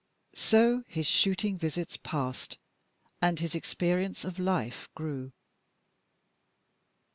So 0.33 0.83
his 0.87 1.05
shooting 1.05 1.59
visits 1.59 1.95
passed, 1.95 2.57
and 3.21 3.37
his 3.37 3.53
experience 3.53 4.25
of 4.25 4.39
life 4.39 4.89
grew. 4.95 5.31